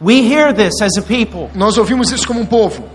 [0.00, 1.50] We hear this as a people.
[1.54, 2.88] Nós ouvimos isso como um povo.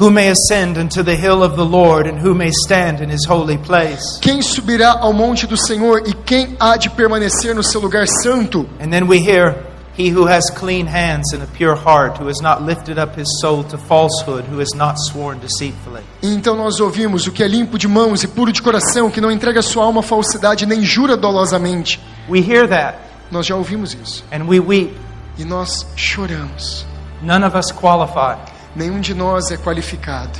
[0.00, 3.26] Who may ascend unto the hill of the Lord, and who may stand in his
[3.28, 4.18] holy place?
[4.20, 8.66] Quem subirá ao monte do Senhor e quem há de permanecer no seu lugar santo?
[8.80, 9.54] And then we hear,
[9.94, 13.28] He who has clean hands and a pure heart, who has not lifted up his
[13.42, 16.00] soul to falsehood, who has not sworn deceitfully.
[16.22, 19.30] Então nós ouvimos o que é limpo de mãos e puro de coração, que não
[19.30, 22.00] entrega sua alma à falsidade nem jura dolosamente.
[22.30, 22.96] We hear that,
[23.30, 24.24] Nós já ouvimos isso.
[24.32, 24.94] and we weep.
[25.38, 26.86] E nós choramos.
[27.22, 28.36] None of us qualify.
[28.74, 30.38] Nenhum de nós é qualificado.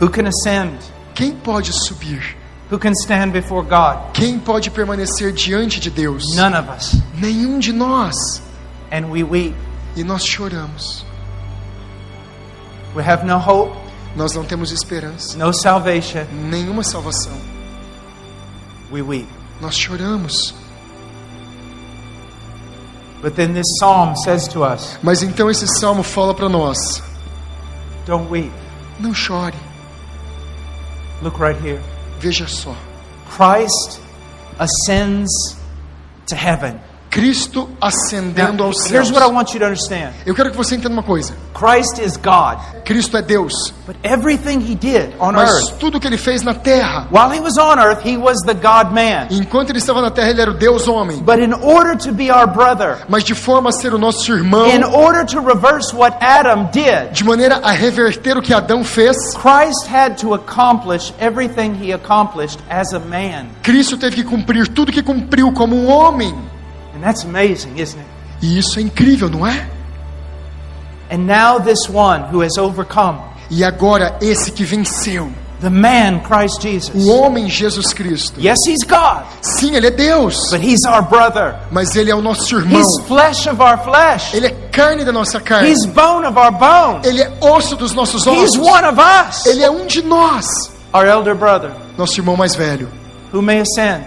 [0.00, 0.78] Who can ascend?
[1.14, 2.36] Quem pode subir?
[2.70, 4.12] Who can stand before God?
[4.14, 6.34] Quem pode permanecer diante de Deus?
[6.34, 6.96] None of us.
[7.14, 8.14] Nenhum de nós.
[8.90, 9.54] And we weep.
[9.96, 11.04] E nós choramos.
[12.96, 13.76] We have no hope,
[14.16, 16.24] Nós não temos esperança, no salvation.
[16.32, 17.36] nenhuma salvação.
[18.90, 19.28] We weep.
[19.60, 20.54] Nós choramos.
[23.24, 26.76] But then this psalm says to us, Mas então esse salmo fala para nós:
[28.04, 28.52] Don't weep.
[29.00, 29.54] não chore.
[31.22, 31.80] Look right here.
[32.20, 32.76] Veja só.
[33.30, 33.98] Christ
[34.58, 35.56] ascends
[36.26, 36.78] to heaven.
[37.14, 38.90] Cristo ascendendo Now, aos céus.
[38.90, 41.32] here's what I want you to understand Eu quero que você entenda uma coisa.
[41.54, 43.52] Christ is God, Cristo é Deus,
[43.86, 47.38] but everything he did on mas earth, tudo que ele fez na terra, while he
[47.40, 49.28] was on earth, he was the God man.
[49.30, 51.18] enquanto ele estava na terra, ele era o Deus homem.
[51.18, 54.66] But in order to be our brother, Mas de forma a ser o nosso irmão,
[54.66, 59.16] in order to reverse what Adam did, de maneira a reverter o que Adão fez,
[59.36, 63.46] Christ had to accomplish everything he accomplished as a man.
[63.62, 66.34] Cristo teve que cumprir tudo que cumpriu como um homem.
[67.04, 68.08] That's amazing, isn't it?
[68.42, 69.68] E isso é incrível, não é?
[71.10, 73.18] And now, this one who has overcome,
[73.50, 77.04] E agora esse que venceu, the man Christ Jesus.
[77.06, 78.40] o homem Jesus Cristo.
[78.40, 81.56] Yes, he's God, Sim, ele é Deus, but he's our brother.
[81.70, 82.80] mas ele é o nosso irmão.
[82.80, 84.32] He's flesh of our flesh.
[84.34, 85.68] Ele é carne da nossa carne.
[85.70, 87.00] He's bone of our bone.
[87.06, 88.56] Ele é osso dos nossos He's ossos.
[88.56, 89.44] one of us.
[89.46, 90.46] Ele é um de nós,
[90.92, 92.88] Our elder brother, nosso irmão mais velho.
[93.32, 94.04] who may ascend.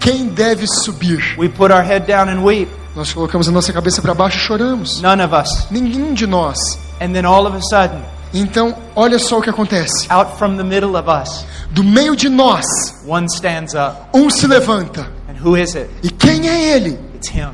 [0.00, 1.34] Quem deve subir?
[1.38, 2.70] We put our head down and weep.
[2.94, 5.00] Nós colocamos a nossa cabeça para baixo e choramos.
[5.00, 5.66] None of us.
[5.70, 6.58] Nenhum de nós.
[7.00, 8.02] And then all of a sudden,
[8.32, 10.06] Então, olha só o que acontece.
[10.10, 12.64] out from the middle of us, Do meio de nós,
[13.06, 13.96] one stands up.
[14.14, 15.10] um se levanta.
[15.28, 15.90] And who is it?
[16.02, 16.98] E quem é ele?
[17.14, 17.50] It's him.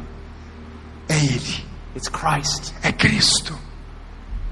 [1.09, 1.65] É ele.
[1.97, 2.73] It's Christ.
[2.83, 3.55] É Cristo.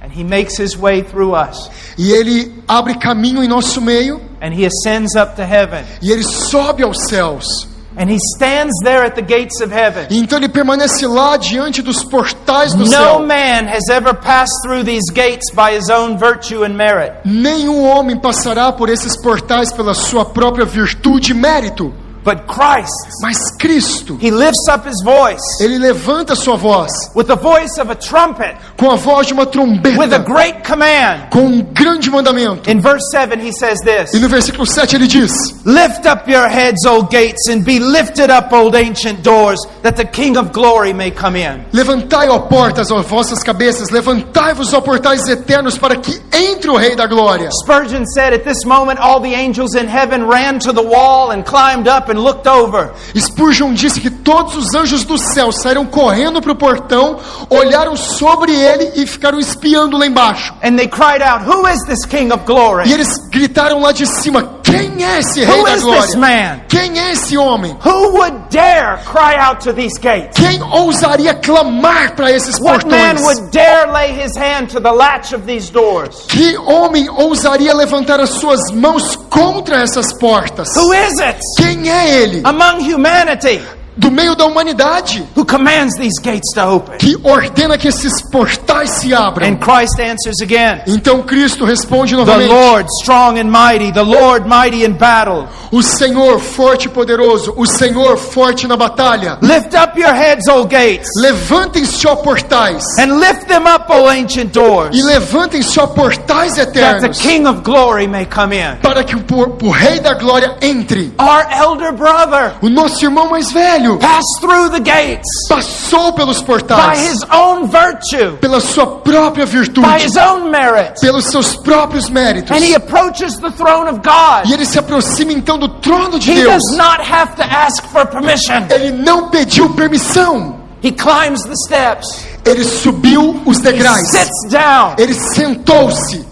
[0.02, 1.70] And he makes his way through us.
[1.98, 5.84] E ele abre caminho em nosso meio And he ascends up to heaven.
[6.02, 7.68] e ele sobe aos céus.
[8.00, 10.06] And he stands there at the gates of heaven.
[10.08, 13.18] E então ele permanece lá diante dos portais do No céu.
[13.20, 17.12] man has ever passed through these gates by his own virtue and merit.
[17.26, 21.92] Nenhum homem passará por esses portais pela sua própria virtude e mérito.
[22.22, 22.92] But Christ,
[23.22, 27.90] Mas Cristo, he lifts up his voice ele levanta sua voz with the voice of
[27.90, 31.30] a trumpet, com a voz de uma with a trombeta, great command.
[31.30, 32.70] com um grande mandamento.
[32.70, 35.32] In verse 7, he says this E no versículo 7 ele diz:
[35.64, 40.04] Lift up your heads, O gates, and be lifted up, old ancient doors, that the
[40.04, 41.64] King of glory may come in.
[41.72, 46.94] Levantai, ó portas, ó vossas cabeças, levantai-vos, ó portais eternos, para que entre o Rei
[46.94, 47.48] da Glória.
[47.62, 51.44] Spurgeon said, At this moment, all the angels in heaven ran to the wall and
[51.44, 52.92] climbed up and looked over.
[53.14, 58.54] Spurgeon disse que todos os anjos do céu saíram correndo para o portão, olharam sobre
[58.54, 60.54] ele e ficaram espiando lá embaixo.
[60.62, 62.88] And they cried out, Who is this King of glory?
[62.88, 66.18] E eles gritaram lá de cima: Quem é esse Rei Who da is this Glória?
[66.18, 66.60] man?
[66.68, 67.76] Quem é esse homem?
[67.84, 70.38] Who would dare cry out to these gates?
[70.38, 73.24] Quem ousaria clamar para esses What man portões?
[73.24, 76.26] would dare lay his hand to the latch of these doors?
[76.28, 80.68] Que homem ousaria levantar as suas mãos contra essas portas?
[80.76, 82.42] Who is it Quem é ele?
[82.44, 83.60] among humanity
[84.00, 86.96] Do meio da humanidade who commands these gates to open?
[86.96, 89.46] que ordena que esses portais se abram.
[89.46, 90.80] And Christ answers again.
[90.86, 95.46] Então Cristo responde The novamente: Lord strong and mighty, the Lord mighty in battle.
[95.70, 99.38] O Senhor forte e poderoso, o Senhor forte na batalha.
[99.42, 104.50] Lift up your heads, O gates, Levantem-se, ó portais, and lift them up, O ancient
[104.52, 108.76] doors, e levantem-se, ó portais that the eternos, King of glory may come in.
[108.82, 109.22] para que o,
[109.62, 111.12] o Rei da Glória entre.
[111.20, 117.22] Our elder brother O nosso irmão mais velho the gates passou pelos by portais, his
[117.30, 122.50] own virtue, pela sua própria by virtude, his own merit, pelos seus próprios méritos.
[122.56, 124.46] and he approaches the throne of God.
[124.48, 126.52] E ele se aproxima então do trono de He Deus.
[126.62, 128.66] does not have to ask for permission.
[128.70, 130.58] Ele não pediu permissão.
[130.82, 134.08] He climbs the steps, Ele subiu os degraus.
[134.10, 134.94] sits down.
[134.98, 136.24] Ele sentou-se.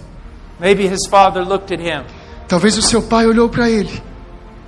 [0.59, 2.03] Maybe his father looked at him.
[2.47, 4.01] Talvez o seu pai olhou para ele.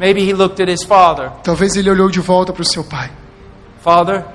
[0.01, 1.31] Maybe he looked at his father.
[1.43, 3.11] Talvez ele olhou de volta para o seu pai.
[3.83, 4.25] Father,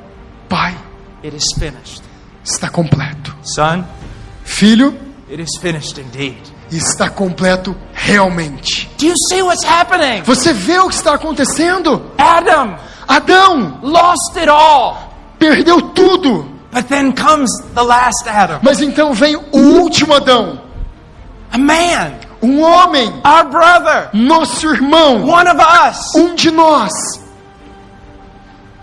[0.49, 0.77] Pai,
[1.25, 2.03] it is finished.
[2.45, 3.35] está completo.
[3.43, 3.85] Son,
[4.45, 4.95] Filho,
[5.29, 6.39] it is finished indeed.
[6.71, 8.89] está completo realmente.
[8.97, 10.23] Do you see what's happening?
[10.23, 12.13] Você vê o que está acontecendo?
[12.17, 12.77] Adam
[13.09, 15.13] Adão lost it all.
[15.39, 16.49] perdeu tudo.
[16.73, 20.61] But then comes the last Adam, Mas então vem o último Adão,
[21.51, 22.13] a man,
[22.46, 26.93] um homem, our brother, nosso irmão, one of us, um de nós.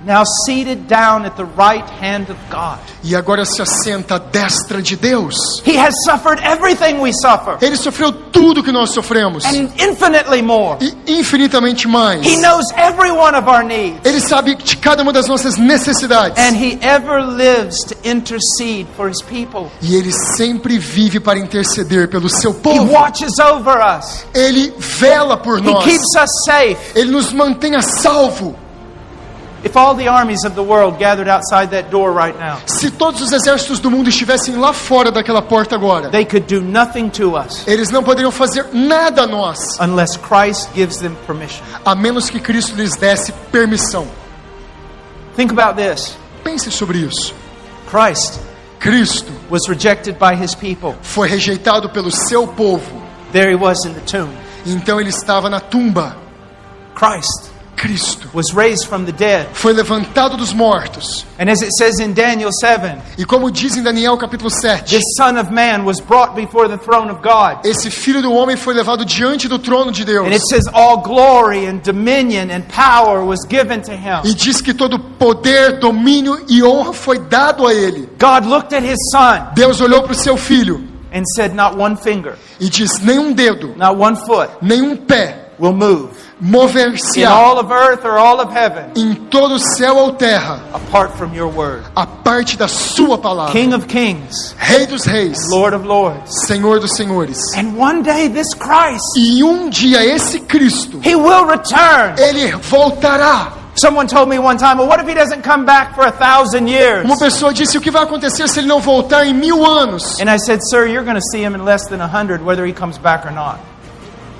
[0.06, 2.80] Now seated down at the right hand of God.
[3.04, 5.36] E agora se assenta à destra de Deus.
[5.66, 10.78] He has suffered everything we suffer Ele sofreu tudo que nós sofremos and infinitely more.
[10.82, 12.26] e infinitamente mais.
[12.26, 14.00] He knows every one of our needs.
[14.06, 16.38] Ele sabe de cada uma das nossas necessidades.
[16.38, 19.70] And he ever lives to intercede for his people.
[19.82, 22.92] E ele sempre vive para interceder pelo seu He povo.
[22.92, 24.26] watches over us.
[24.34, 25.84] Ele vela por He nós.
[25.84, 26.78] keeps us safe.
[26.96, 28.56] Ele nos mantém a salvo.
[29.64, 33.22] If all the armies of the world gathered outside that door right now, Se todos
[33.22, 37.38] os exércitos do mundo estivessem lá fora daquela porta agora, they could do nothing to
[37.38, 41.64] us eles não poderiam fazer nada a nós, unless Christ gives them permission.
[41.86, 44.06] a menos que Cristo lhes desse permissão.
[45.36, 46.18] Think about this.
[46.44, 47.34] Pense sobre isso.
[47.90, 48.40] Christ
[48.80, 50.94] Cristo was rejected by his people.
[51.02, 53.02] foi rejeitado pelo seu povo.
[53.32, 54.30] There he was in the tomb.
[54.66, 56.18] Então ele estava na tumba.
[56.96, 59.48] Christ Cristo was raised from the dead.
[59.54, 61.26] foi levantado dos mortos.
[61.40, 65.04] And as it says in Daniel 7, E como diz em Daniel capítulo 7, this
[65.18, 67.66] Son of Man was brought before the throne of God.
[67.66, 70.26] esse filho do homem foi levado diante do trono de Deus.
[70.26, 74.22] And it says all glory and dominion and power was given to him.
[74.24, 78.10] E diz que todo poder, domínio e honra foi dado a ele.
[78.20, 81.96] God looked at his son Deus olhou para o seu filho and said, Not one
[81.96, 86.10] finger, e disse: nenhum dedo, not one foot nenhum pé will move
[86.42, 91.12] in mover-se-á all of earth or all of heaven em todo céu ou terra, apart
[91.18, 91.84] from your word.
[91.96, 93.52] a parte da sua palavra.
[93.52, 96.32] King of kings, Rei dos reis, Lord of lords.
[96.48, 97.40] Senhor dos senhores.
[97.56, 102.16] And one day this Christ, E um dia esse Cristo, he will return.
[102.18, 103.54] ele voltará.
[103.76, 106.68] Someone told me one time, well, what if he doesn't come back for a thousand
[106.68, 107.04] years?
[107.06, 110.20] Uma pessoa disse: o que vai acontecer se ele não voltar em mil anos?
[110.22, 112.66] And I said, sir, you're going to see him in less than a hundred, whether
[112.68, 113.58] he comes back or not.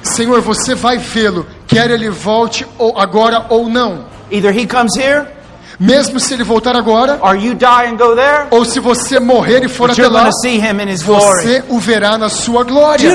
[0.04, 4.06] Senhor, você vai vê-lo, quer ele volte ou agora ou não.
[4.30, 5.26] Either he comes here,
[5.80, 7.20] Mesmo se ele voltar agora,
[8.16, 13.10] there, ou se você morrer e for até lá, você o verá na sua glória.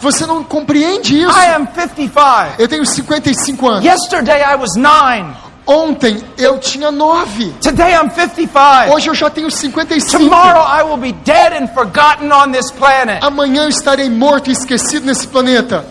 [0.00, 1.36] Você não compreende isso?
[1.36, 2.54] I am 55.
[2.58, 3.84] Eu tenho 55 anos.
[3.84, 5.34] Yesterday I was nine.
[5.68, 7.52] Ontem eu tinha 9.
[7.60, 8.94] Today I'm 55.
[8.94, 10.18] Hoje eu já tenho 55.
[10.18, 13.22] Tomorrow I will be dead and forgotten on this planet.
[13.22, 15.84] Amanhã eu estarei morto e esquecido nesse planeta.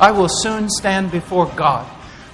[0.00, 1.84] I will soon stand before God.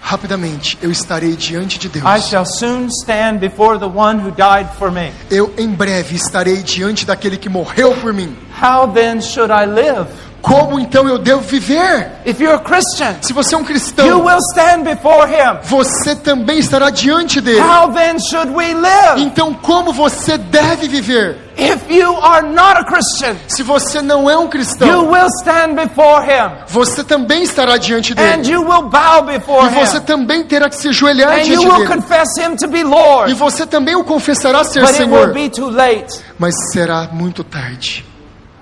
[0.01, 2.05] Rapidamente, eu estarei diante de Deus.
[2.05, 5.13] I shall soon stand before the one who died for me.
[5.31, 8.37] Eu em breve estarei diante daquele que morreu por mim.
[8.63, 10.07] How then should I live?
[10.41, 12.11] Como então eu devo viver?
[12.27, 15.59] If you're a Christian, Se você é um you cristão, will stand before him.
[15.63, 17.61] você também estará diante dele.
[17.61, 19.23] How then should we live?
[19.23, 21.39] Então, como você deve viver?
[21.57, 25.75] If you are not a Christian, Se você não é um you cristão, will stand
[25.77, 28.51] before him você também estará diante and dele.
[28.51, 31.67] you will bow before E você him também terá que se ajoelhar and you diante
[31.69, 31.87] will dele.
[31.89, 33.33] confess him to be E Lord.
[33.35, 35.33] você também o confessará ser But it will Senhor.
[35.33, 36.21] be too late.
[36.37, 38.05] Mas será muito tarde.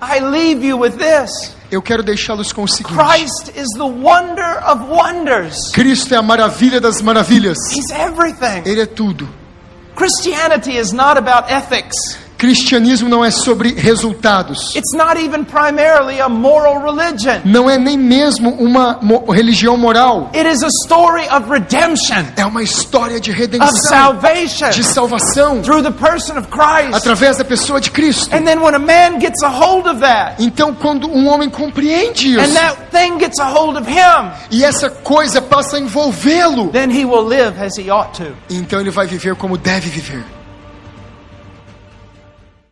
[0.01, 1.55] I leave you with this.
[1.71, 5.71] Eu quero deixá-los com o seguinte: Christ is the wonder of wonders.
[5.71, 7.57] Cristo é a maravilha das maravilhas.
[7.71, 8.63] He's everything.
[8.65, 9.29] Ele é tudo.
[9.95, 11.95] Christianity is not about ethics.
[12.41, 14.75] Cristianismo não é sobre resultados.
[14.75, 17.39] It's not even primarily a moral religion.
[17.45, 20.31] Não é nem mesmo uma mo- religião moral.
[20.33, 25.61] It is a story of redemption, É uma história de of redenção, salvation de salvação,
[25.61, 26.95] through the person of Christ.
[26.95, 28.35] através da pessoa de Cristo.
[28.35, 32.39] And then when a man gets a hold of that, Então, quando um homem compreende
[32.39, 36.69] and isso that thing gets a hold of him, e essa coisa passa a envolvê-lo,
[36.69, 38.33] then he will live as he ought to.
[38.49, 40.25] então ele vai viver como deve viver.